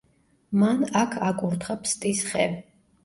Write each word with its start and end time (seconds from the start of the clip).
მან 0.61 0.79
აქ 1.01 1.13
აკურთხა 1.31 1.77
ფსტის 1.85 2.23
ხე. 2.31 2.47